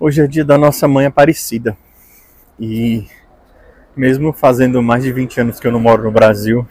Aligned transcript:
Hoje 0.00 0.22
é 0.22 0.28
dia 0.28 0.44
da 0.44 0.56
nossa 0.56 0.86
mãe 0.86 1.06
Aparecida. 1.06 1.76
E 2.56 3.04
mesmo 3.96 4.32
fazendo 4.32 4.80
mais 4.80 5.02
de 5.02 5.12
20 5.12 5.40
anos 5.40 5.58
que 5.58 5.66
eu 5.66 5.72
não 5.72 5.80
moro 5.80 6.04
no 6.04 6.12
Brasil, 6.12 6.64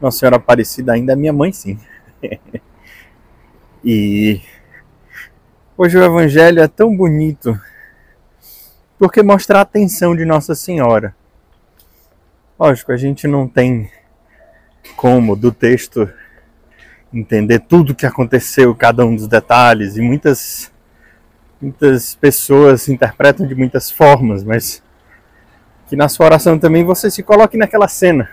Nossa 0.00 0.20
Senhora 0.20 0.36
Aparecida 0.36 0.94
ainda 0.94 1.12
é 1.12 1.16
minha 1.16 1.34
mãe 1.34 1.52
sim. 1.52 1.78
e 3.84 4.40
hoje 5.76 5.98
o 5.98 6.02
evangelho 6.02 6.62
é 6.62 6.66
tão 6.66 6.96
bonito 6.96 7.60
porque 8.98 9.22
mostra 9.22 9.58
a 9.58 9.62
atenção 9.62 10.16
de 10.16 10.24
Nossa 10.24 10.54
Senhora. 10.54 11.14
Lógico, 12.58 12.90
a 12.90 12.96
gente 12.96 13.28
não 13.28 13.46
tem 13.46 13.90
como 14.96 15.36
do 15.36 15.52
texto 15.52 16.10
entender 17.12 17.58
tudo 17.58 17.90
o 17.90 17.94
que 17.94 18.06
aconteceu, 18.06 18.74
cada 18.74 19.04
um 19.04 19.14
dos 19.14 19.28
detalhes 19.28 19.98
e 19.98 20.00
muitas 20.00 20.72
muitas 21.60 22.14
pessoas 22.14 22.88
interpretam 22.88 23.46
de 23.46 23.54
muitas 23.54 23.90
formas, 23.90 24.42
mas 24.42 24.82
que 25.86 25.96
na 25.96 26.08
sua 26.08 26.26
oração 26.26 26.58
também 26.58 26.84
você 26.84 27.10
se 27.10 27.22
coloque 27.22 27.56
naquela 27.56 27.88
cena. 27.88 28.30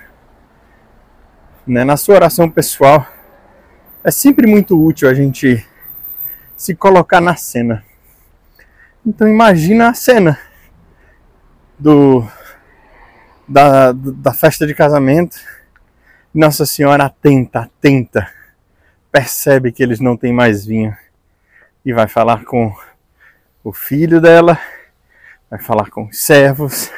Né? 1.66 1.84
Na 1.84 1.98
sua 1.98 2.16
oração 2.16 2.50
pessoal, 2.50 3.06
é 4.04 4.12
sempre 4.12 4.48
muito 4.48 4.82
útil 4.82 5.10
a 5.10 5.14
gente 5.14 5.66
se 6.56 6.74
colocar 6.76 7.20
na 7.20 7.36
cena. 7.36 7.84
Então 9.06 9.28
imagina 9.28 9.90
a 9.90 9.94
cena 9.94 10.40
do 11.78 12.26
da, 13.48 13.92
da 13.92 14.34
festa 14.34 14.66
de 14.66 14.74
casamento. 14.74 15.38
Nossa 16.34 16.66
Senhora 16.66 17.06
atenta, 17.06 17.62
atenta, 17.62 18.30
percebe 19.12 19.72
que 19.72 19.82
eles 19.82 20.00
não 20.00 20.16
têm 20.16 20.32
mais 20.32 20.66
vinho 20.66 20.96
e 21.86 21.94
vai 21.94 22.08
falar 22.08 22.44
com 22.44 22.74
o 23.68 23.74
filho 23.74 24.22
dela, 24.22 24.58
vai 25.50 25.60
falar 25.60 25.90
com 25.90 26.06
os 26.06 26.24
servos. 26.24 26.90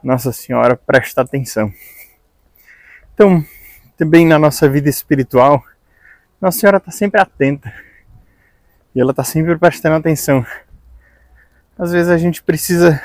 Nossa 0.00 0.32
Senhora 0.32 0.76
presta 0.76 1.22
atenção. 1.22 1.72
Então, 3.12 3.44
também 3.96 4.24
na 4.24 4.38
nossa 4.38 4.68
vida 4.68 4.88
espiritual, 4.88 5.64
Nossa 6.40 6.60
Senhora 6.60 6.76
está 6.76 6.92
sempre 6.92 7.20
atenta 7.20 7.72
e 8.94 9.00
ela 9.00 9.10
está 9.10 9.24
sempre 9.24 9.58
prestando 9.58 9.96
atenção. 9.96 10.46
Às 11.76 11.90
vezes 11.90 12.12
a 12.12 12.16
gente 12.16 12.44
precisa 12.44 13.02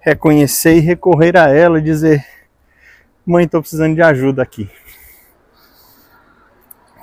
reconhecer 0.00 0.76
e 0.76 0.80
recorrer 0.80 1.36
a 1.36 1.50
ela 1.50 1.78
e 1.78 1.82
dizer: 1.82 2.24
Mãe, 3.26 3.44
estou 3.44 3.60
precisando 3.60 3.94
de 3.94 4.00
ajuda 4.00 4.42
aqui. 4.42 4.70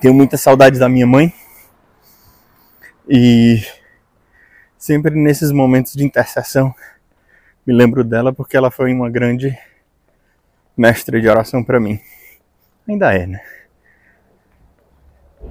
Tenho 0.01 0.15
muita 0.15 0.37
saudade 0.37 0.79
da 0.79 0.89
minha 0.89 1.05
mãe 1.05 1.31
e 3.07 3.63
sempre 4.81 5.13
nesses 5.13 5.51
momentos 5.51 5.93
de 5.93 6.03
intercessão 6.03 6.73
me 7.65 7.71
lembro 7.71 8.03
dela 8.03 8.33
porque 8.33 8.57
ela 8.57 8.71
foi 8.71 8.91
uma 8.91 9.11
grande 9.11 9.55
mestra 10.75 11.21
de 11.21 11.29
oração 11.29 11.63
para 11.63 11.79
mim. 11.79 11.99
Ainda 12.89 13.13
é, 13.13 13.27
né? 13.27 13.39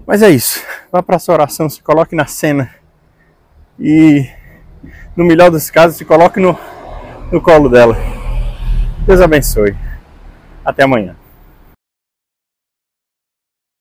Mas 0.04 0.20
é 0.20 0.28
isso. 0.28 0.60
Vá 0.90 1.00
para 1.00 1.20
sua 1.20 1.34
oração, 1.34 1.70
se 1.70 1.80
coloque 1.80 2.16
na 2.16 2.26
cena 2.26 2.74
e, 3.78 4.28
no 5.14 5.24
melhor 5.24 5.48
dos 5.48 5.70
casos, 5.70 5.96
se 5.96 6.04
coloque 6.04 6.40
no, 6.40 6.58
no 7.30 7.40
colo 7.40 7.68
dela. 7.68 7.96
Deus 9.06 9.20
abençoe. 9.20 9.76
Até 10.64 10.82
amanhã. 10.82 11.19